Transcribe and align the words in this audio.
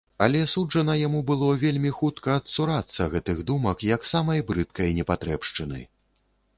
Але 0.25 0.39
суджана 0.53 0.95
яму 1.07 1.19
было 1.27 1.49
вельмі 1.65 1.91
хутка 1.99 2.39
адцурацца 2.41 3.09
гэтых 3.13 3.45
думак, 3.53 3.87
як 3.95 4.01
самай 4.15 4.45
брыдкай 4.53 4.89
непатрэбшчыны. 5.03 5.89